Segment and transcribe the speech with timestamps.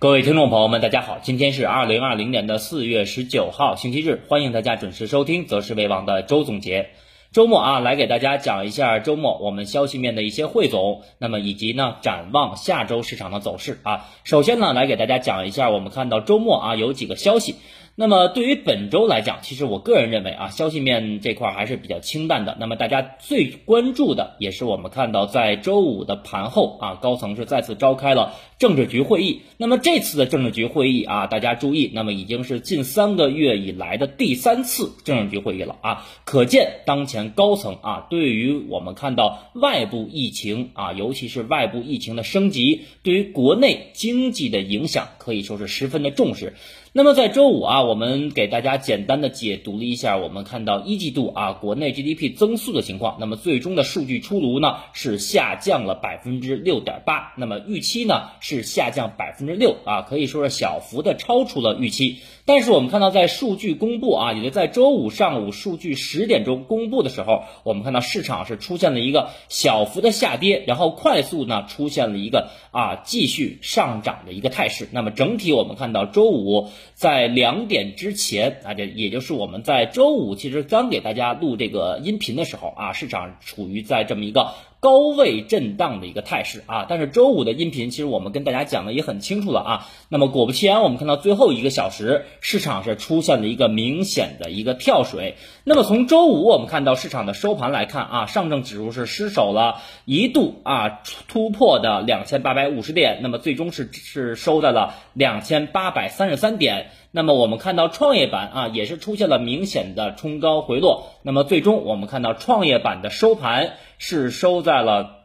[0.00, 6.88] 各位听众朋友们，大家好，今天是二零二零年的四月十九号，星期日，欢迎大家准时收听则是为王的周总结。
[7.32, 14.08] 周末啊，来给大家讲一下周末我们消息面的一些汇总，那么以及呢展望下周市场的走势啊。
[14.24, 17.56] 首先呢，来给大家讲一下我们看到周末啊有几个消息。
[18.00, 22.56] 那么对于本周来讲，其实我个人认为啊，消息面这块还是比较清淡的。
[22.58, 29.42] 那么大家最关注的也是我们看到在周五的盘后啊，高层是再次召开了政治局会议。
[29.58, 46.54] 那么这次的政治局会议啊，大家注意，那么已经是近三个月以来的第三次政治局会议了啊，可见当前高层啊，对于我们看到外部疫情啊，尤其是外部疫情的升级，对于国内经济的影响，可以说是十分的重视。
[46.92, 53.18] 那么在周五啊，我们给大家简单的解读了一下，我们看到一季度啊国内 GDP 增速的情况。
[53.20, 57.32] 那么最终的数据出炉呢，是下降了百分之六点八。
[57.36, 62.16] 那么预期呢是下降百分之六啊，可以说是小幅的超出了预期。
[62.44, 74.88] 但是我们看到在数据公布啊，也就在周五上午数据十点钟公布的时候，我们看到市场是出现了一个小幅的下跌，然后快速呢出现了一个啊继续上涨的一个态势。
[74.90, 76.68] 那么整体我们看到周五。
[76.94, 84.54] 在两点之前啊，这也就是我们在周五其实刚给大家录这个音频的时候啊，市场处于在这么一个。
[84.80, 89.86] 高位震荡的一个态势啊，但是周五的音频其实我们跟大家讲的也很清楚了啊。
[90.08, 95.36] 那么果不其然，我们看到最后一个小时市场是出现了一个明显的一个跳水。
[95.64, 106.90] 那么从周五我们看到市场的收盘来看啊，上证指数是失守了一度啊突破的两千八百五十点，那么最终是是收在了两千八百三十三点。
[107.12, 113.74] 那么我们看到创业板啊也是出现了明显的冲高回落，那么最终我们看到创业板的收盘。
[114.02, 115.19] 是收在了。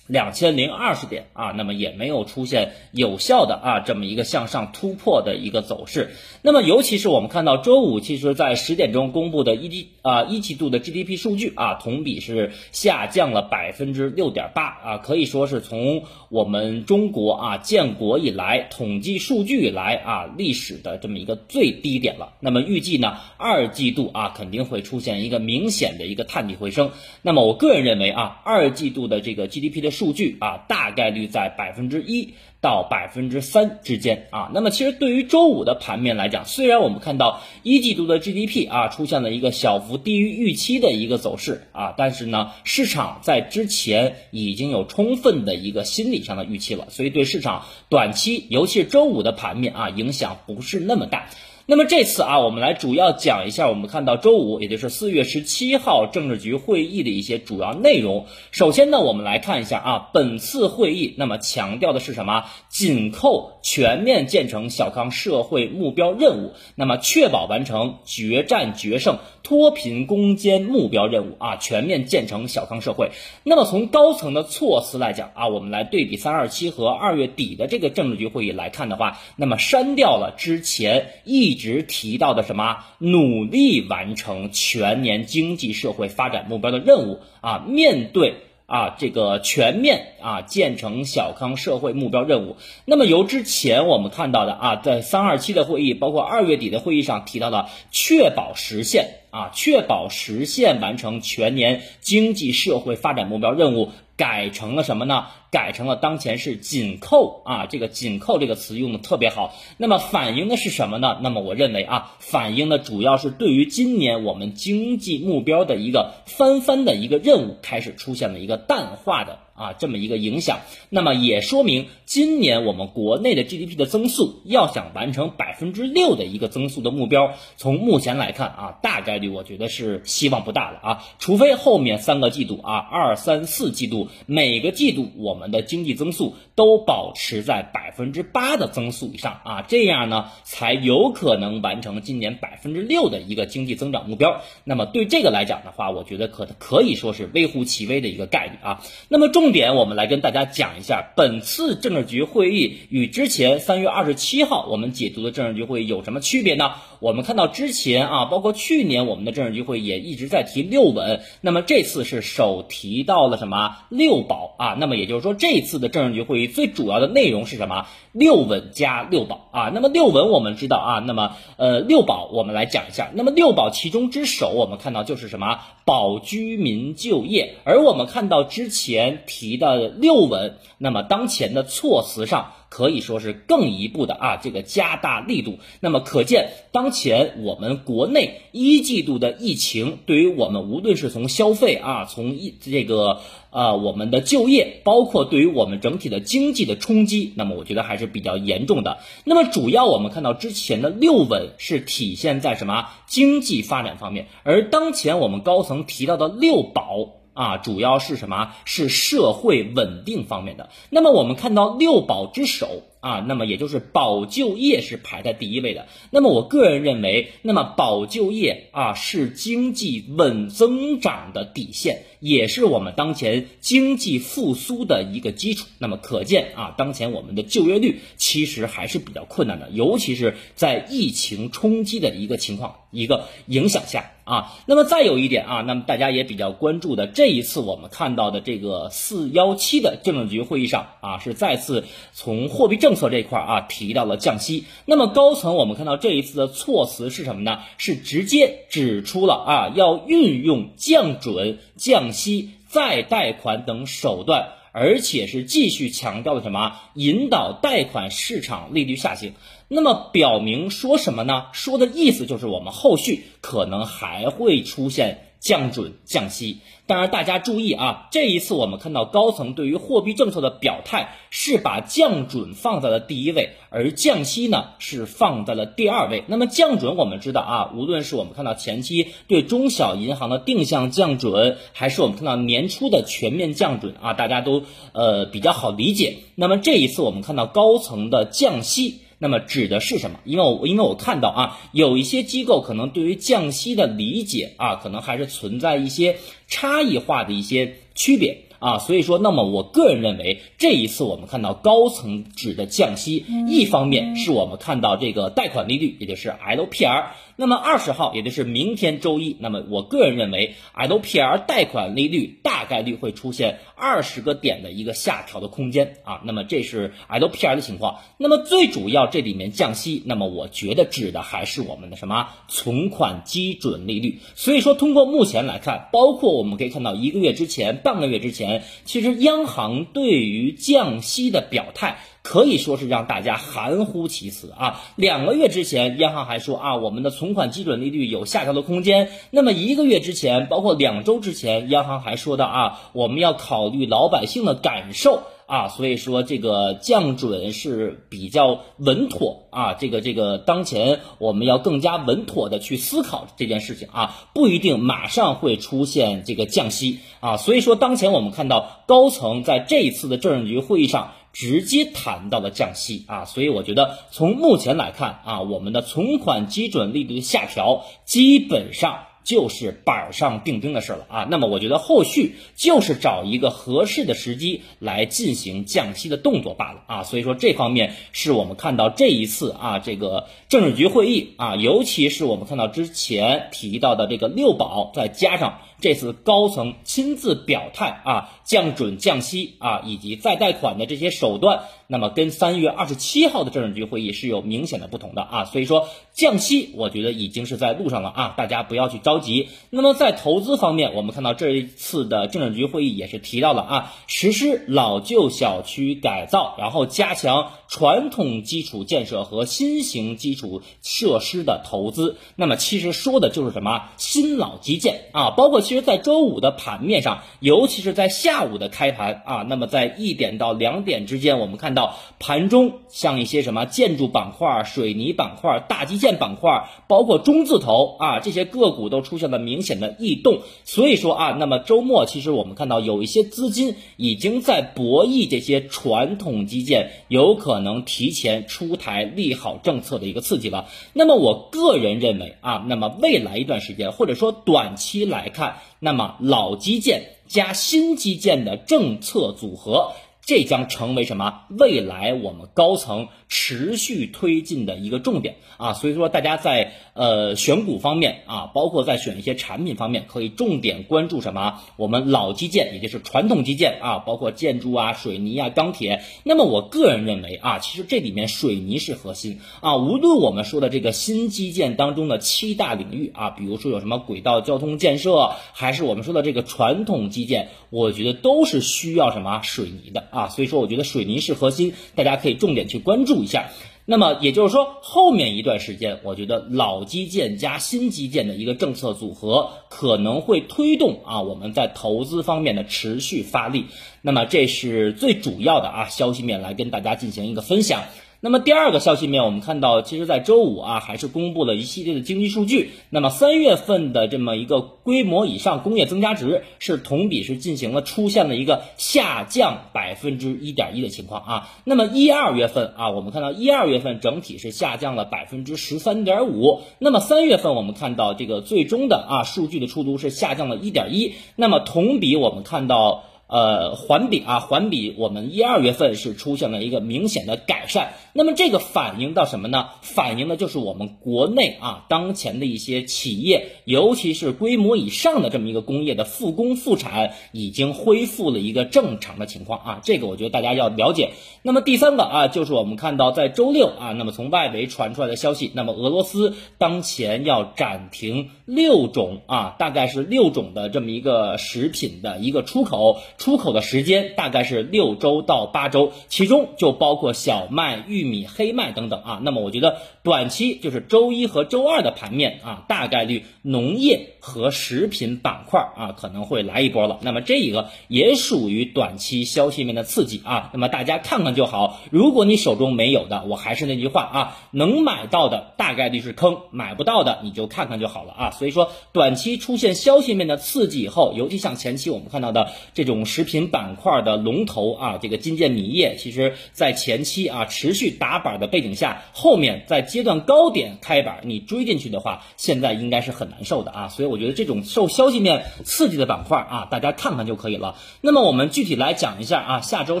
[0.10, 6.10] 两千零二十点啊，那么也没有出现有效的啊这么一个向上突破的一个走势。
[6.42, 22.32] 那么尤其是我们看到周五，其实在十点钟公布的一季啊一季度的 GDP 数据啊，同比是下降了百分之六点八啊，可以说是从我们中国啊建国以来统计数据以来啊历史的这么一个最低点了。
[22.40, 26.90] 那么预计呢二季度啊肯定会出现一个明显的一个探底回升。
[27.22, 34.50] 那么我个人认为啊二季度的这个 GDP 的数据啊，大概率在百分之一到百分之三之间啊。
[34.54, 51.28] 那么其实对于周五的盘面来讲，虽然我们看到一季度的 GDP 啊出现了一个小幅低于预期的一个走势啊，但是呢，市场在之前已经有充分的一个心理上的预期了，所以对市场短期，尤其是周五的盘面啊，影响不是那么大。
[51.70, 58.26] 那么这次啊，我们来主要讲一下我们看到周五，也就是四月十七号政治局会议的一些主要内容。
[58.50, 62.46] 首先呢，我们来看一下啊，本次会议那么强调的是什么？
[62.68, 73.12] 紧扣全面建成小康社会目标任务，那么确保完成决战决胜脱贫攻坚目标任务啊，全面建成小康社会。
[73.44, 81.59] 那么从高层的措辞来讲啊，我们来对比三二七和二月底的这个政治局会议来看的话，那么删掉了之前一。
[81.60, 92.56] 直提到的什么努力完成全年经济社会发展目标的任务啊，面对啊这个全面啊建成小康社会目标任务，
[92.86, 103.90] 那么由之前我们看到的啊，在三二七的会议，包括二月底的会议上提到的，确保实现啊，确保实现完成全年经济社会发展目标任务。
[104.20, 105.28] 改成了什么呢？
[105.50, 109.54] 改成了当前是紧扣啊，这个紧扣这个词用的特别好。
[109.76, 111.18] 那么反映的是什么呢？
[111.22, 119.38] 那么我认为啊，反映的主要是对于今年我们经济目标的一个翻番的一个任务开始出现了一个淡化的。
[119.60, 144.42] 啊，这么一个影响，那么也说明今年我们国内的 GDP 的增速要想完成百分之六的一个增速的目标，从目前来看啊，大概率我觉得是希望不大了啊，除非后面三个季度啊，二三四季度每个季度我我们的经济增速都保持在百分之八的增速以上啊，这样呢才有可能完成今年百分之六的一个经济增长目标。
[144.64, 148.82] 那么对这个来讲的话，我觉得可可以说是微乎其微的一个概率啊。
[149.08, 149.30] 那么。
[149.30, 156.72] 重点，我们来跟大家讲一下，本次政治局会议与之前三月二十七号我们解读的政治局会议有什么区别呢？
[157.00, 164.76] 我们看到之前啊，包括去年我们的政治局会议也一直在提六稳，那么这次是首提到了什么六保啊？
[164.78, 167.86] 那么也就是说，这次的政治局会议最主要的内容是什么？
[168.12, 169.70] 六稳加六保啊。
[169.74, 173.10] 那么六稳我们知道啊，那么呃六保我们来讲一下。
[173.14, 182.52] 那么六保其中之首我们看到就是什么保居民就业，而我们看到之前提的六稳，那么当前的措辞上。
[182.70, 185.58] 可以说是更一步的啊，这个加大力度。
[185.80, 198.98] 那么可见，当前我们国内一季度的疫情，对于我们无论是从消费啊，从一这个啊我们的就业，包括对于我们整体的经济的冲击，那么我觉得还是比较严重的。
[199.24, 207.20] 那么主要我们看到之前的六稳是体现在什么经济发展方面，而当前我们高层提到的六保。
[207.32, 208.50] 啊，主要是什么？
[208.66, 210.68] 是社会稳定方面的。
[210.90, 215.86] 那么我们看到六保之首啊，那么也就是保就业是排在第一位的。
[216.10, 225.66] 那么我个人认为，那么保就业啊是经济稳增长的底线，也是我们当前经济复苏的一个基础。
[225.78, 234.12] 那么可见啊，当前我们的就业率其实还是比较困难的，尤其是在疫情冲击的一个情况一个影响下。
[234.24, 244.64] 啊，那么再有一点啊，那么大家也比较关注的，这一次我们看到的这个四幺七的政治局会议上啊，是再次从货币政政策这块啊提到了降息。
[244.84, 247.60] 那么高层我们看到这一次的措辞是什么呢？
[247.78, 254.54] 是直接指出了啊，要运用降准、降息、再贷款等手段。
[254.72, 256.80] 而且是继续强调的什么？
[256.94, 259.34] 引导贷款市场利率下行。
[259.68, 261.46] 那么表明说什么呢？
[261.52, 265.29] 说的意思就是我们后续可能还会出现。
[265.40, 276.24] 降准降息，当然大家注意啊，这一次我们看到高层对于货币政策的表态是把降准放在了第一位，而降息呢是放在了第二位。
[276.26, 286.18] 那么降准我们知道啊，无论是我们看到前期对中小银行的定向降准，还是我们看到年初的全面降准啊，大家都呃比较好理解。
[286.34, 289.00] 那么这一次我们看到高层的降息。
[289.22, 290.18] 那么指的是什么？
[290.24, 296.16] 因为我因为我看到啊，有一些机构可能对于降息的理解啊，可能还是存在一些
[296.48, 307.04] 差异化的一些区别啊，所以说，那么我个人认为，这一次我们看到高层指的降息，一方面是我们看到这个贷款利率，也就是 LPR。
[307.40, 316.20] 那么二十号，也就是明天周一，那么我个人认为，LPR 贷款利率大概率会出现二十个点的一个下调的空间啊。
[316.26, 318.00] 那么这是 LPR 的情况。
[318.18, 324.18] 那么最主要这里面降息，那么我觉得指的还是我们的什么存款基准利率。
[324.34, 332.00] 所以说，通过目前来看，包括我们可以看到一个月之前、半个月之前，其实央行对于降息的表态。
[332.22, 334.82] 可以说是让大家含糊其辞啊！
[334.94, 339.08] 两个月之前，央行还说啊，我们的存款基准利率有下调的空间。
[339.30, 349.72] 那么一个月之前，包括两周之前，央行还说到啊，我们要考虑老百姓的感受啊，所以说这个降准是比较稳妥啊。
[349.72, 357.38] 这个这个，当前我们要更加稳妥的去思考这件事情啊，不一定马上会出现这个降息啊。
[357.38, 361.12] 所以说，当前我们看到高层在这一次的政治局会议上。
[361.32, 369.06] 直接谈到了降息啊，所以我觉得从目前来看啊，我们的存款基准利率的下调基本上。
[369.22, 391.62] 就是板上钉钉的事了啊，那么我觉得后续就是找一个合适的时机来进行降息的动作罢了啊，所以说这方面是我们看到这一次啊这个政治局会议啊，尤其是我们看到之前提到的这个六保，再加上这次高层亲自表态啊降准降息啊以及再贷款的这些手段。
[391.86, 399.48] 那么跟三月二十七号的政治局会议是有明显的不同的啊，所以说降息我觉得已经是在路上了啊，大家不要去着急。
[399.70, 412.18] 那么在投资方面，我们看到这一次的政治局会议也是提到了啊，实施老旧小区改造，然后加强传统基础建设和新型基础设施的投资。
[412.36, 421.94] 那么其实说的就是什么新老基建啊，包括其实在周五的盘面上，尤其是在下午的开盘啊，那么在一点到两点之间，我们看到。
[422.18, 430.40] 盘中像一些什么建筑板块、水泥板块、大基建板块，包括中字头啊这些个股都出现了明显的异动。
[430.64, 440.66] 所以说啊，那么周末其实我们看到有一些资金已经在博弈这些传统基建有可能提前出台利好政策的一个刺激了。
[440.92, 449.92] 那么我个人认为啊，那么未来一段时间或者说短期来看，那么老基建加新基建的政策组合。
[450.30, 451.40] 这将成为什么？
[451.48, 455.72] 未来我们高层持续推进的一个重点啊。
[455.72, 461.62] 所以说，大家在呃选股方面啊，包括在选一些产品方面，可以重点关注什么？
[461.74, 466.04] 我们老基建，也就是传统基建啊，包括建筑啊、水泥啊、钢铁。
[466.22, 469.78] 那么我个人认为啊，其实这里面水泥是核心啊。
[469.78, 480.19] 无论我们说的这个新基建当中的七大领域啊，比如说有什么轨道交通建设，还是我们说的这个传统基建，我觉得都是需要什么水泥的啊。
[480.20, 483.50] 啊所以说，我觉得水泥是核心，大家可以重点去关注一下。
[483.86, 493.66] 那么也就是说，后面一段时间，我觉得老基建加新基建的一个政策组合可能会推动啊我们在投资方面的持续发力。
[494.02, 497.82] 那么这是最主要的啊消息面来跟大家进行一个分享。
[498.22, 502.72] 那么第二个消息面，我们看到，其实，在周五啊，还是公布了一系列的经济数据。
[502.90, 511.48] 那么三月份的这么一个规模以上工业增加值是同比是进行了出现了一个下降百分之一点一的情况啊。
[511.64, 516.60] 那么一二月份啊，我们看到一二月份整体是下降了百分之十三点五。
[516.78, 521.14] 那么三月份我们看到这个最终的啊数据的出炉是下降了一点一。
[521.36, 523.04] 那么同比我们看到。
[523.30, 527.92] 呃，环比啊，环比我们一二月份是出现了一个明显的改善。
[528.12, 529.68] 那么这个反映到什么呢？
[529.82, 539.80] 反映的就是我们国内啊当前的一些企业，尤其是规模以上的这么一个工业的复工复产，已经恢复了一个正常的情况啊。
[539.84, 541.12] 这个我觉得大家要了解。
[541.42, 552.98] 那么第三个啊，就是我们看到在周六啊，那么从外围传出来的消息，那么俄罗斯当前要暂停六种啊，大概是六种的这么一个食品的一个出口。
[553.20, 559.20] 出口的时间大概是六周到八周，其中就包括小麦、玉米、黑麦等等啊。
[559.22, 566.98] 那么我觉得短期就是周一和周二的盘面啊，大概率农业和食品板块啊可能会来一波了。
[567.02, 570.50] 那么这一个也属于短期消息面的刺激啊。
[570.52, 571.80] 那么大家看看就好。
[571.90, 578.30] 如果你手中没有的，我还是那句话啊，能买到的大概率是坑，买不到的你就看看就好了啊。
[578.30, 583.00] 所以说短期出现消息面的刺激以后，尤其像前期我们看到的这种。
[583.10, 593.88] 食品板块的龙头啊，这个金建米业，其实在前期啊持续打板的背景下，后面在阶段高点开板，你追进去的话，现在应该是很难受的啊。
[593.88, 597.74] 所以我觉得这种受消息面刺激的板块啊，大家看看就可以了。
[598.00, 600.00] 那么我们具体来讲一下啊，下周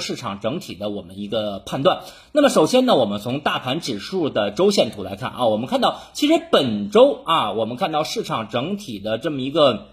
[0.00, 2.00] 市场整体的我们一个判断。
[2.32, 9.88] 那么首先呢，我们从大盘指数的周线图来看啊，我们看到其实本周啊，我们看到市场整体的这么一个。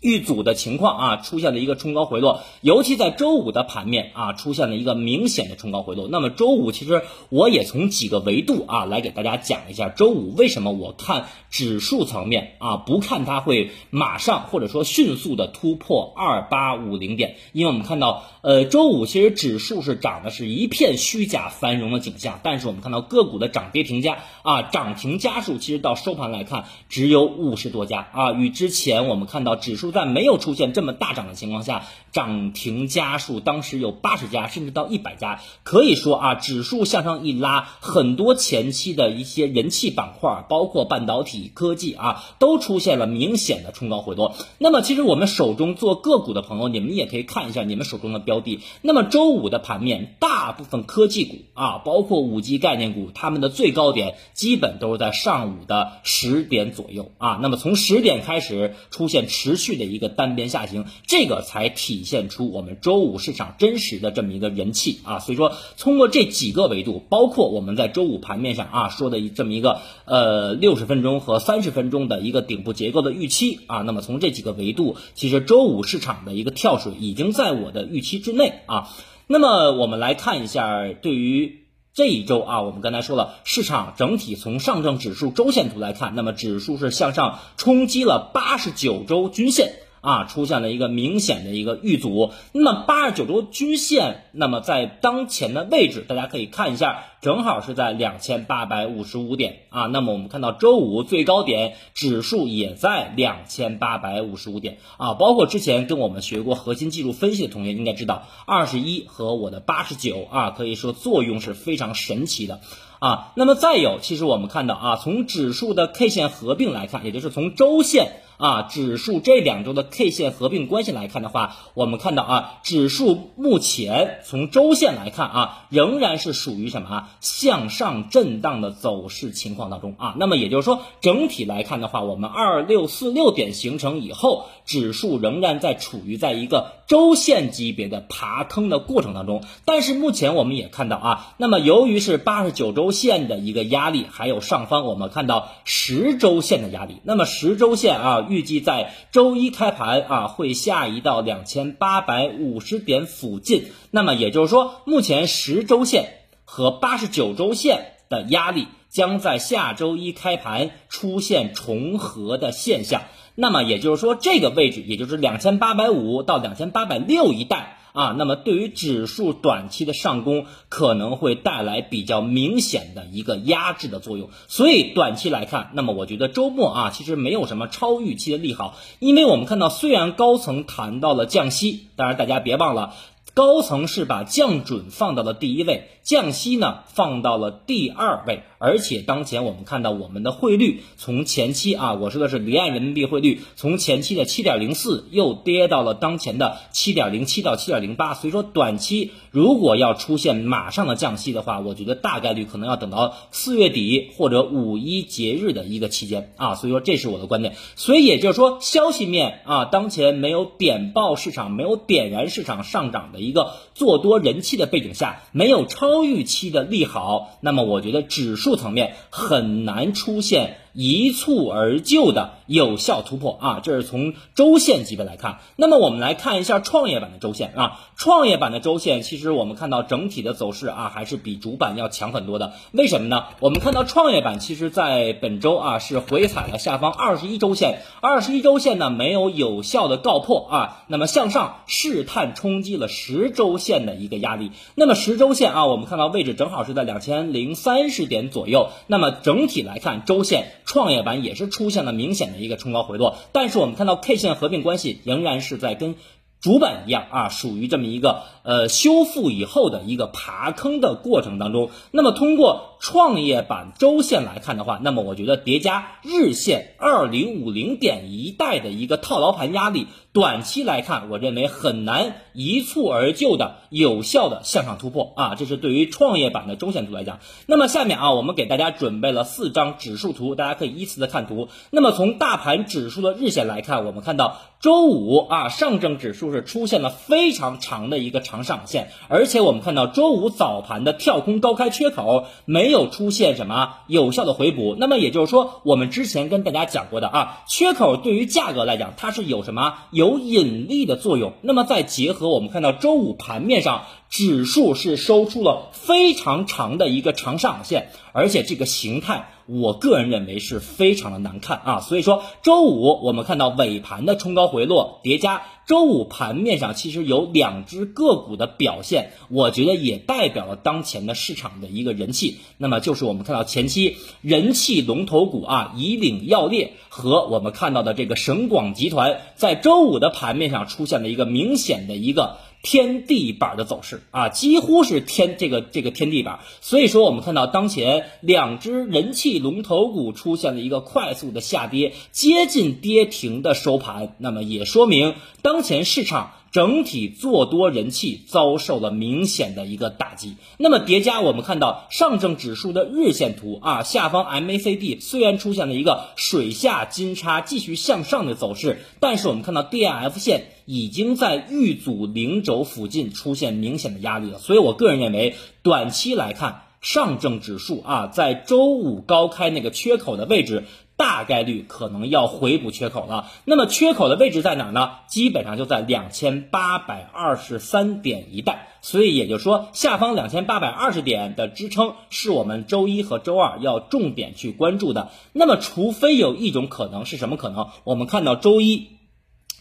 [0.00, 6.06] 遇阻的情况啊，出现了一个冲高回落，尤其在周五的盘面啊，出现了一个明显的冲高回落。
[6.08, 44.34] 那么周五其实我也从几个维度啊来给大家讲一下，周五为什么我看指数层面啊不看它会马上或者说迅速的突破二八五零点，因为我们看到呃周五其实指数是涨的是一片虚假繁荣的景象，但是我们看到个股的涨跌评价啊涨停家数其实到收盘来看只有五十多家啊，与之前我们看到指数在没有出现这么大涨的情况下，涨停家数当时有八十家，甚至到一百家，可以说啊，指数向上一拉，很多前期的一些人气板块，包括半导体、科技啊，都出现了明显的冲高回落。
[44.58, 48.60] 那么，其实我们手中做个股的朋友，你们也可以看一下你们手中的标的。
[48.82, 57.38] 那么周五的盘面，大部分科技股啊，包括五 G 概念股，它们的最高点基本都是在上午的十点左右啊。
[57.40, 59.77] 那么从十点开始出现持续。
[59.78, 65.18] 的一个单边下行，这个才体现出我们周五市场真实的这么一个人气啊。
[65.20, 78.90] 所以说，通过这几个维度，包括我们在周五盘面上啊说的这么一个呃六十分钟和三十分钟的一个顶部结构的预期啊，那么从这几个维度，其实周五市场的一个跳水已经在我的预期之内啊。
[79.26, 81.67] 那么我们来看一下对于。
[81.98, 89.74] 这一周啊，我们刚才说了，市场整体从上证指数周线图来看，那么指数是向上冲击了八十九周均线。
[90.00, 92.32] 啊，出现了一个明显的一个遇阻。
[92.52, 99.86] 那么八十九周均线，那么在当前的位置，大家可以看一下，正好是在两千八百五十五点啊。
[99.86, 105.14] 那么我们看到周五最高点指数也在两千八百五十五点啊。
[105.14, 112.60] 包括之前跟我们学过核心技术分析的同学应该知道，二十一和我的八十九啊，可以说作用是非常神奇的。
[112.98, 113.32] 啊。
[113.34, 118.22] 那么再有，其实我们看到啊，从指数的 K 线合并来看，也就是从周线。
[118.38, 130.14] 啊，指数这两周的 K 线合并关系来看的话，我们看到啊，指数目前从周线来看啊，仍然是属于什么啊向上震荡的走势情况当中啊。
[130.20, 139.42] 那么也就是说，整体来看的话，我们二六四六点形成以后，指数仍然在处于在一个周线级别的爬坑的过程当中。
[139.64, 148.26] 但是目前我们也看到啊，那么由于是八十九周周线的一个压力，还有上方我们看到十周线的压力，那么十周线啊。
[148.30, 153.66] 预计在周一开盘啊，会下移到两千八百五十点附近。
[153.90, 156.14] 那么也就是说，目前十周线
[156.46, 163.02] 和八十九周线的压力将在下周一开盘出现重合的现象。
[163.34, 167.77] 那么也就是说，这个位置也就是两千八百五到两千八百六一带。
[167.92, 182.94] 啊，那么对于指数短期的上攻可能会带来比较明显的一个压制的作用，所以短期来看，那么我觉得周末啊，其实没有什么超预期的利好，因为我们看到虽然高层谈到了降息，当然大家别忘了。
[183.38, 213.27] 高层是把降准放到了第一位，降息呢放到了第二位，而且当前我们看到我们的汇率从前期啊，我说的是离岸人民币汇率，从前期的七点零四又跌到了当前的七点零七到七点零八，所以说短期如果要出现马上的降息的话，我觉得大概率可能要等到四月底或者五一节日的一个期间啊，所以说这是我的观点，所以也就是说消息面啊，当前没有点爆市场，没有点燃市场上涨的。
[213.28, 220.58] 一个做多人气的背景下，没有超预期的利好，那么我觉得指数层面很难出现。
[220.72, 225.38] 一蹴而就的有效突破啊，这是从周线级别来看。
[225.56, 232.52] 那么我们来看一下创业板的周线啊，创业板的周线其实我们看到整体的走势啊，还是比主板要强很多的。
[232.72, 233.24] 为什么呢？
[233.40, 244.52] 我们看到创业板其实在本周啊是回踩了下方二十一周线，二十一周线呢没有有效的告破啊，那么向上试探冲击了十周线的一个压力。
[244.74, 248.70] 那么十周线啊，我们看到位置正好是在两千零三十点左右。
[248.86, 250.52] 那么整体来看，周线。
[250.68, 255.94] 创业板也是出现了明显的一个冲高回落，但是我们看到 K 线合并关系仍然是在跟
[256.42, 261.70] 主板一样啊，属于这么一个呃修复以后的一个爬坑的过程当中。
[261.90, 269.86] 那么通过创业板周线来看的话，那么我觉得叠加日线二零五零点一带的一个套牢盘压力。
[270.14, 277.20] 短期来看，我认为很难一蹴而就的有效的向上突破啊，这是对于创业板的周线图来讲。
[277.46, 281.48] 那么下面啊，我们给大家准备了四张指数图，大家可以依次的看图。
[281.70, 294.76] 那么从大盘指数的日线来看，我们看到周五啊，上证指数是出现了非常长的一个长上影线，而且我们看到周五早盘的跳空高开缺口没没有出现什么有效的回补。
[294.78, 299.78] 那么也就是说，我们之前跟大家讲过的啊，缺口对于价格来讲，它是有什么。
[299.90, 309.30] 有引力的作用，那么再结合我们看到周五盘面上指数是收出了非常长的一个长上影线，而且这个形态。
[309.46, 322.38] 我个人认为是非常的难看啊，所以说周五我们看到尾盘的冲高回落叠加，周五盘面上其实有两只个股的表现，我觉得也代表了当前的市场的一个人气。
[322.56, 332.38] 那么就是我们看到前期人气龙头股啊，以岭药业和我们看到的这个省广集团，在周五的盘面上出现了一个明显的一个。
[332.70, 346.32] 天地板的走势啊，几乎是天这个这个天地板，所以说我们看到当前两只人气龙头股出现了一个快速的下跌，接近跌停的收盘，那么也说明当前市场。
[346.50, 350.36] 整体做多人气遭受了明显的一个打击。
[350.56, 364.38] 那么叠加我们看到上证指数的日线图啊，下方 MACD 虽然出现了一个水下金叉继续向上的走势，但是我们看到 DIF 线已经在遇阻零轴附近出现明显的压力了。
[364.38, 370.64] 所以我个人认为，短期来看，上证指数啊，在周五高开那个缺口的位置。
[370.98, 374.94] 大概率可能要回补缺口了，那么缺口的位置在哪呢？
[375.06, 385.10] 基本上就在两千八百二十三点一带，所以也就是说，下方两千八百二十点的支撑是我们周一和周二要重点去关注的。
[385.32, 387.68] 那么，除非有一种可能是什么可能？
[387.84, 388.88] 我们看到周一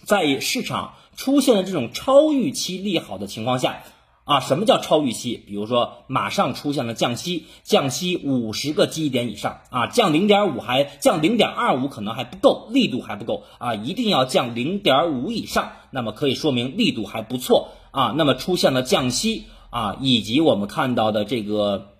[0.07, 3.83] 在市场出现了这种超预期利好的情况下。
[4.23, 5.41] 啊，什么叫超预期？
[5.47, 18.13] 比如说，马上出现了降息，降息五十个基点以上啊，降零点五还降零点二五可能还不够，力度还不够啊，一定要降零点五以上，那么可以说明力度还不错啊。
[18.17, 21.96] 那么出现了降息啊，以及我们看到的这个。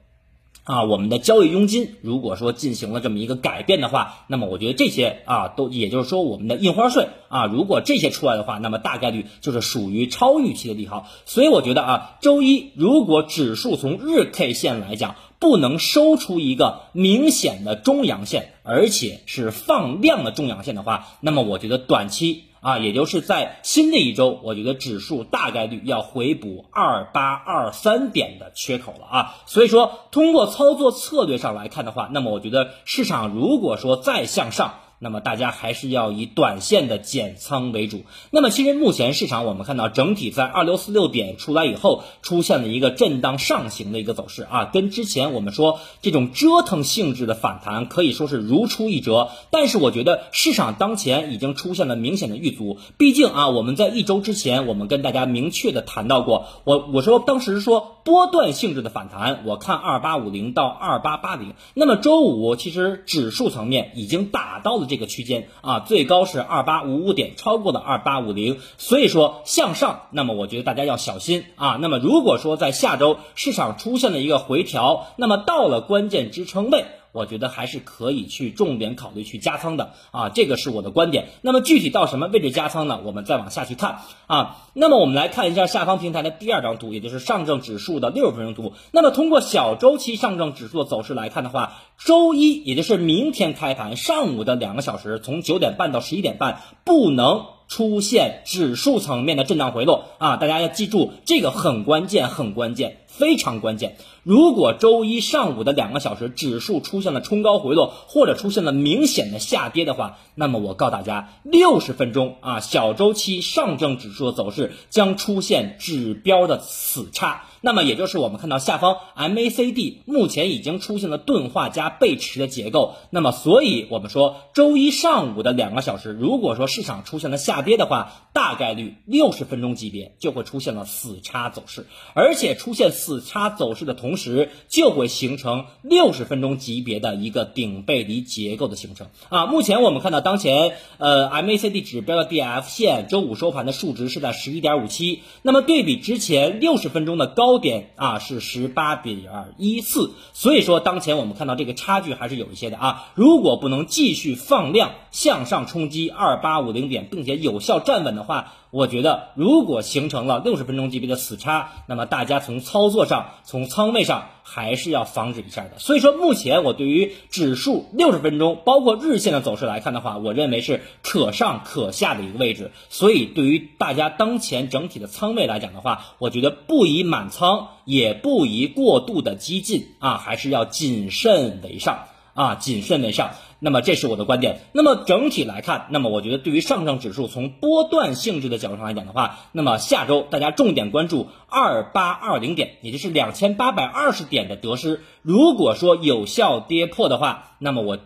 [0.68, 11.08] 啊，我们的交易佣金如果说进行了这么一个改变的话，那么我觉得这些啊都，也就是说我们的印花税啊，如果这些出来的话，那么大概率就是属于超预期的利好。
[11.26, 22.44] 所以我觉得啊，周一如果指数从日 K 线来讲不能收出一个明显的中阳线，而且是放量的中阳线的话，那么我觉得短期。
[22.62, 29.36] 啊，也就是在新的一周，我觉得指数大概率要回补二八二三点的缺口了啊。
[29.46, 34.76] 所以说，通过操作策略上来看的话，那么我觉得市场如果说再向上。
[35.00, 38.04] 那么大家还是要以短线的减仓为主。
[38.32, 49.30] 那么其实目前市场我们看到整体在二六四六点出来以后，出现了一个震荡上行的一个走势啊，跟之前我们说这种折腾性质的反弹可以说是如出一辙。
[49.52, 61.54] 但是我觉得市场当前已经出现了明显的遇阻，毕竟啊，我们在一周之前我们跟大家明确的谈到过，我我说当时说波段性质的反弹，我看二八五零到二八八零。
[61.76, 64.87] 那么周五其实指数层面已经打到了。
[64.88, 71.78] 这个区间啊，最高是二八五五点，超过了二八五零，所以说向上，那么我觉得大家要小心啊。
[71.80, 76.86] 那么如果说在下周市场出现了一个回调，那么到了关键支撑位。
[77.12, 81.30] 我觉得还是可以去重点考虑去加仓的啊，这个是我的观点。
[81.42, 83.00] 那么具体到什么位置加仓呢？
[83.04, 84.58] 我们再往下去看啊。
[84.74, 88.74] 那么我们来看一下下方平台的第二张图，也就是上证指数的六十分钟图。
[88.92, 103.00] 那么通过小周期上证指数的走势来看的话，周一也就是明天开盘上午的两个小时，从九点半到十一点半不能出现指数层面的震荡回落啊，大家要记住这个很关键，很关键。
[103.08, 103.98] 非常关键。
[104.28, 117.46] 如果周一上午的两个小时指数出现了冲高回落，或者出现了明显的下跌的话，那么我告诉大家，六十分钟啊小周期上证指数的走势将出现指标的死叉。
[117.60, 122.96] 那么也就是我们看到下方 MACD 目前已经出现了钝化加背驰的结构。
[123.10, 133.24] 那么所以我们说，周一上午的两个小时，如果说市场出现了下跌的话，大概率六十分钟级别就会出现了死叉走势，而且出现死。
[133.28, 139.46] 叉走势的同，时就会形成六十分钟级别的一个顶背离结构的形成啊。
[139.46, 153.12] 目前我们看到当前呃 MACD 指标的 D F 线，周五收盘的数值是在十一点五七，那么对比之前六十分钟的高点啊是十八点二一四，所以说当前我们看到这个差距还是有一些的啊。
[153.16, 158.56] 如果不能继续放量向上冲击二八五零点，并且有效站稳的话。
[158.70, 165.80] 我觉得，如果形成了六十分钟级别的死叉，那么大家从操作上、从仓位上还是要防止一下的。
[165.80, 172.72] 所以说，目前我对于指数六十分钟，包括日线的走势来看的话，我认为是可上可下的一个位置。
[172.90, 183.32] 所以，对于大家当前整体的仓位来讲的话，我觉得不宜满仓，也不宜过度的激进啊，还是要谨慎为上啊，谨慎为上。
[183.60, 184.62] 那么这是我的观点。
[184.74, 195.02] 那么整体来看，那么我觉得对于上证指数从波段性质的角度上来讲的话，那么下周大家重点关注二八二零点，也就是两千八百二十点的得失。
[195.22, 197.98] 如果说有效跌破的话，那么我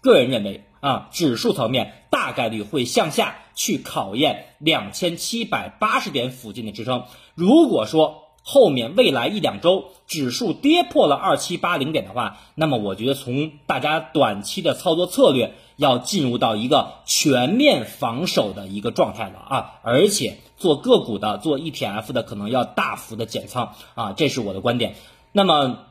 [0.00, 7.04] 个人认为啊，指数层面大概率会向下去考验两千七百八十点附近的支撑。
[7.34, 24.94] 如果说后面未来一两周指数跌破了二七八零点的话，那么我觉得从大家短期的操作策略要进入到一个全面防守的一个状态了啊，而且做个股的、做 ETF 的可能要大幅的减仓啊，这是我的观点。
[25.32, 25.89] 那么。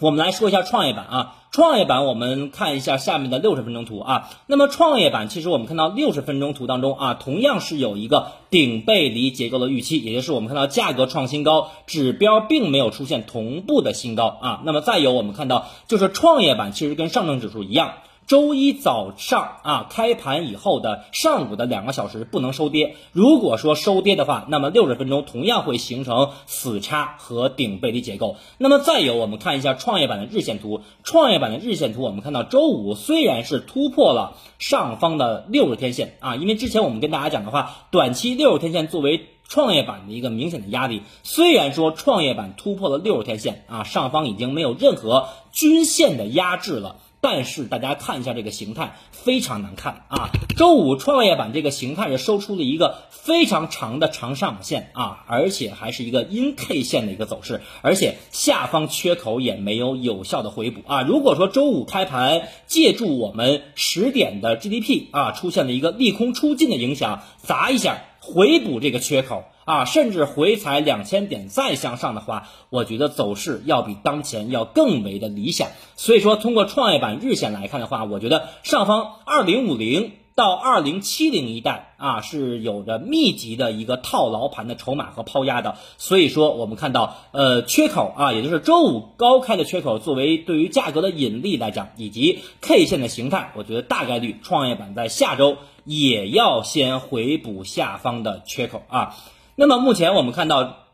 [0.00, 4.28] 我们来说一下创业板啊，创业板我们看一下下面的六十分钟图啊。
[4.46, 14.62] 那么创业板其实我们看到六十分钟图当中啊，同样是有一个顶背离结构的预期，也就是我们看到价格创新高，指标并没有出现同步的新高啊。
[14.64, 17.92] 那么再有我们看到就是创业板其实跟上证指数一样。
[18.26, 22.96] 周一早上啊，开盘以后的上午的两个小时不能收跌。
[23.12, 28.34] 如果说收跌的话，那么六十分钟同样会形成死叉和顶背离结构。
[28.58, 30.80] 那么再有，我们看一下创业板的日线图。
[31.04, 41.02] 创业板的日线图，我们看到周五虽然是突破了上方的六十天线啊，因为之前我们跟大家讲的话，短期六十天线作为创业板的一个明显的压力。
[41.22, 46.96] 虽然说创业板突破了六十天线啊，上方已经没有任何均线的压制了。
[47.28, 50.30] 但是大家看一下这个形态非常难看啊！
[50.56, 61.02] 周五创业板这个形态是收出了一个非常长的长上影线啊，而且还是一个阴 K 线的一个走势，而且下方缺口也没有有效的回补啊！
[61.02, 69.42] 如果说周五开盘借助我们十点的 GDP 啊出现了一个利空出尽的影响，砸一下回补这个缺口。
[69.66, 75.68] 啊，甚至回踩两千点再向上的话，我觉得走势要比当前要更为的理想。
[75.96, 80.12] 所以说，通过创业板日线来看的话，我觉得上方二零五零。
[80.36, 99.16] 到二零七零一带啊，是有着密集的一个套牢盘的筹码和抛压的，所以说我们看到呃缺口啊，也就是周五高开的缺口，作为对于价格的引力来讲，以及 K 线的形态，我觉得大概率创业板在下周也要先回补下方的缺口啊。
[99.56, 100.84] 那么目前我们看到。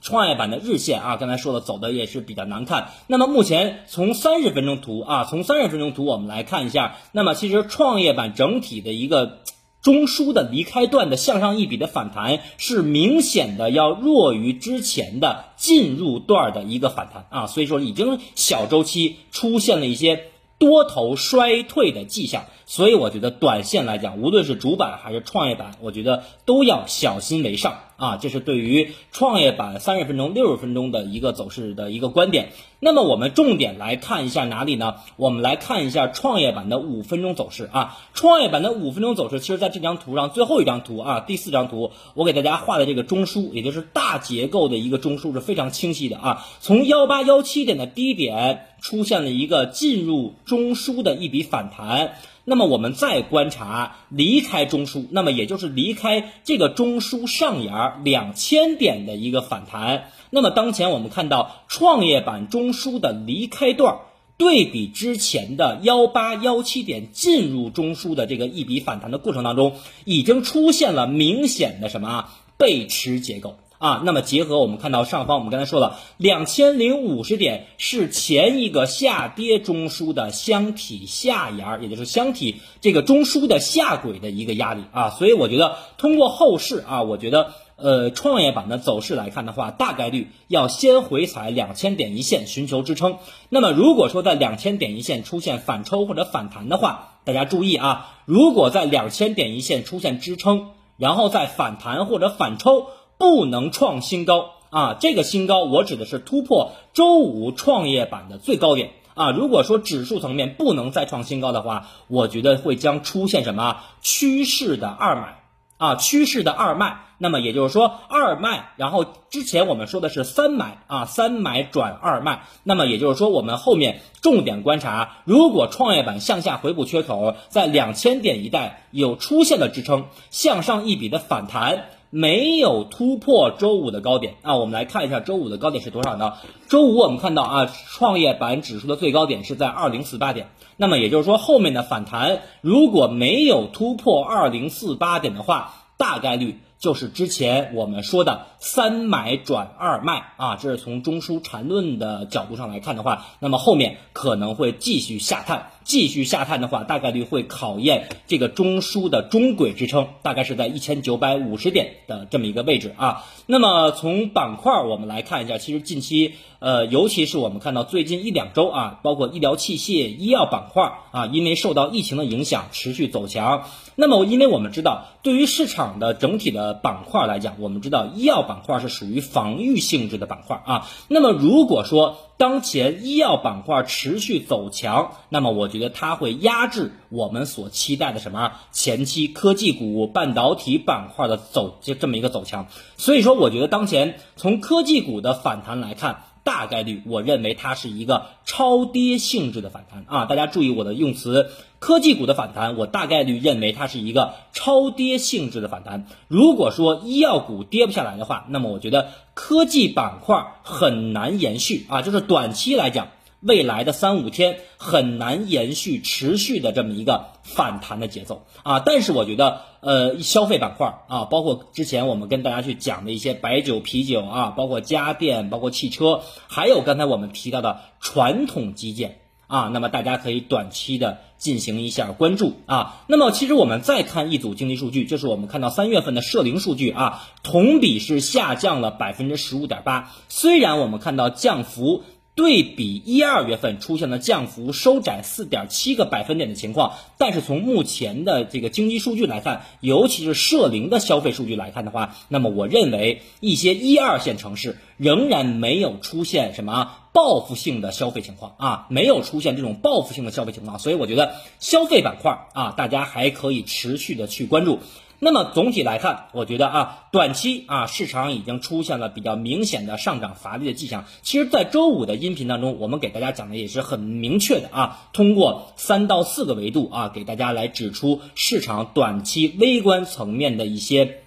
[0.00, 2.88] 创业板的日线啊，刚才说了走的也是比较难看。
[3.06, 9.42] 那么目前从三十分钟图啊，从三十分钟图我们来看一下，那么其实创业板整体的一个
[9.80, 20.24] 中枢的离开段的向上一笔的反弹，是明显的要弱于之前的进入段的一个反弹啊，所以说已经小周期出现了一些
[20.58, 22.46] 多头衰退的迹象。
[22.72, 28.16] 所以我觉得短线来讲，无论是主板还是创业板，我觉得都要小心为上啊。
[28.16, 32.48] 这是对于创业板三十分钟、六十分钟的一个走势的一个观点。
[32.80, 34.94] 那么我们重点来看一下哪里呢？
[35.16, 37.98] 我们来看一下创业板的五分钟走势啊。
[38.14, 46.46] 创业板的五分钟走势，其实在这张图上最后一张图啊，第四张图，我给大家画的这个中枢，也就是大结构的一个中枢是非常清晰的啊。
[46.60, 52.14] 从幺八幺七点的低点出现了一个进入中枢的一笔反弹。
[52.44, 57.72] 那么我们再观察离开中枢，那么也就是离开这个中枢上沿
[58.04, 60.10] 两千点的一个反弹。
[60.30, 63.98] 那么当前我们看到创业板中枢的离开段，
[64.38, 69.74] 对比之前的幺八幺七点进入中枢的这个一笔反弹的过程当中，
[70.04, 73.56] 已经出现了明显的什么啊背驰结构。
[73.82, 93.16] 啊，那么结合我们看到上方，我们刚才说了，两千零五十点是前一个下跌中枢的箱体下沿，也就是箱体这个中枢的下轨的一个压力啊，所以我觉得通过后市啊，我觉得呃创业板的走势来看的话，大概率要先回踩两千点一线寻求支撑。
[93.48, 100.68] 那么如果说在两千点一线出现反抽或者反弹的话，大家注意啊，如果在两千点一线出现支撑，
[100.98, 102.86] 然后再反弹或者反抽。
[103.22, 104.96] 不能创新高啊！
[104.98, 109.30] 这个新高我指的是突破周五创业板的最高点啊！
[109.30, 115.38] 如果说指数层面不能再创新高的话，我觉得会将出现什么趋势的二买
[115.76, 115.94] 啊？
[115.94, 131.84] 趋势的二卖，那么也就是说二卖，然后之前我们说的是三买啊，三买转二卖，那么也就是说我们后面重点观察，如果创业板向下回补缺口在两千点一带有出现了支撑，向上一笔的反弹。
[132.14, 136.34] 没有突破周五的高点啊，我们来看一下周五的高点是多少呢？
[136.68, 146.60] 周五我们看到啊，创业板指数的最高点是在二零四八点，那么也就是说后面的反弹如果没有突破二零四八点的话，大概率。
[146.78, 163.24] 就是之前我们说的三买转二卖啊，这是从中枢缠论的角度上来看的话，那么后面可能会继续下探，继续下探的话，大概率会考验这个中枢的中轨支撑，大概是在一千九百五十点的这么一个位置啊。
[163.46, 173.64] 那么从板块我们来看一下，其实近期呃，尤其是我们看到最近一两周啊，包括医疗器械、医药板块啊，因为受到疫情的影响，持续走强。
[173.96, 180.88] 那么，因为我们知道，对于市场的整体的板块来讲，我们知道医药板板块是属于防御性质的板块啊。
[181.08, 192.66] 那么，如果说当前医药板块持续走强，那么我觉得它会压制我们所期待的什么前期科技股、半导体板块的走就这么一个走强。
[192.96, 196.24] 所以说，我觉得当前从科技股的反弹来看。
[196.44, 200.24] 大概率，我认为它是一个超跌性质的反弹啊！
[200.26, 206.06] 大家注意我的用词，科技股的反弹，我大概率认为它是一个超跌性质的反弹。
[206.28, 213.08] 如果说医药股跌不下来的话，那么我觉得科技板块很难延续啊，就是短期来讲。
[213.42, 218.78] 未来的三五天很难延续持续的这么一个反弹的节奏啊！
[218.78, 233.02] 但是我觉得，呃，消费板块啊，包括之前我们跟大家去讲的一些白酒、啤酒啊，包括家电、包括汽车，还有刚才我们提到的传统基建啊，那么大家可以短期的进行一下关注啊。
[233.08, 242.04] 那么其实我们再看一组经济数据，就是我们看到三月份的社零数据啊，同比是下降了百分之十五点八，虽然我们看到降幅。
[242.34, 264.78] 对比一二月份出现了降幅收窄四点七个百分点的情况，但是从目前的这个经济数据来看，尤其是社零的消费数据来看的话，那么我认为一些一二线城市仍然没有出现什么报复性的消费情况啊，没有出现这种报复性的消费情况，所以我觉得消费板块啊，大家还可以持续的去关注。
[265.24, 271.04] 那么总体来看，我觉得啊，短期啊市场已经出现了比较明显的上涨乏力的迹象。
[271.22, 281.21] 其实，在周五的音频当中，我们给大家讲的也是很明确的啊，通过三到四个维度啊，给大家来指出市场短期微观层面的一些。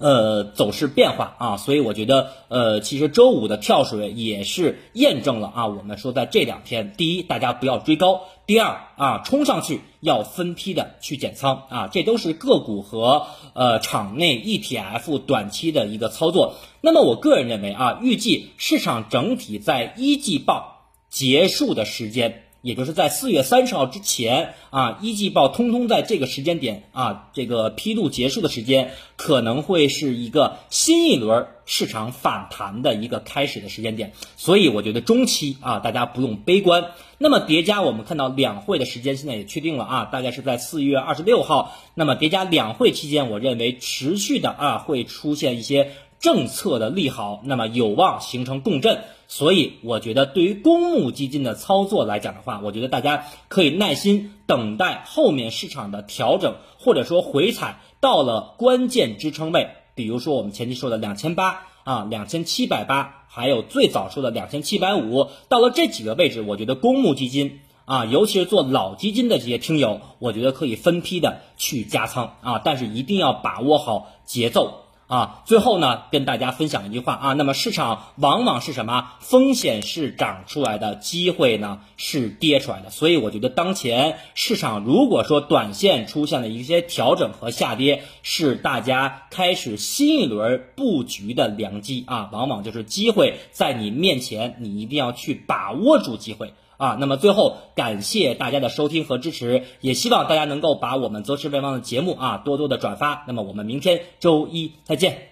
[0.00, 16.54] 呃，走势变化啊，所以我觉得，呃，其实周五的跳水也是验证了啊，我们说在这两天，第一，大家不要追高；第二啊，冲上去要分批的去减仓啊，这都是个股和呃场内 ETF 短期的一个操作。
[16.80, 22.44] 那么我个人认为啊，预计市场整体在一季报结束的时间。
[22.62, 36.92] 也就是在四月三十号之前啊，一季报通通在这个时间点啊，这个披露结束的时间可能会是一个新一轮市场反弹的一个开始的时间点，所以我觉得中期啊，大家不用悲观。
[37.16, 41.76] 那么叠加我们看到两会的时间现在也确定了啊，大概是在四月二十六号。
[41.94, 45.92] 那么叠加两会期间，我认为持续的啊会出现一些。
[46.20, 72.36] 政策的利好，那么有望形成共振，所以我觉得对于公募基金的操作来讲的话，我觉得大家可以耐心等待后面市场的调整，或者说回踩到了关键支撑位，比如说我们前期说的两千八啊，两千七百八，还有最早说的两千七百五，到了这几个位置，我觉得公募基金啊，尤其是做老基金的这些听友，我觉得可以分批的去加仓。
[72.42, 74.84] 啊，但是一定要把握好节奏。
[75.10, 79.08] 啊，最后呢，跟大家分享一句话啊，那么市场往往是什么？
[79.18, 82.90] 风险是涨出来的，机会呢是跌出来的。
[82.90, 96.54] 所以我觉得当前市场如果说短线出现了一些调整和下跌，是大家开始新一轮布局的良机啊，往往就是机会在你面前，你一定要去把握住机会。
[96.80, 103.24] 啊，那么最后感谢大家的收听和支持，也希望大家能够把我们择时为王的节目啊多多的转发。
[103.28, 105.29] 那么我们明天周一再见。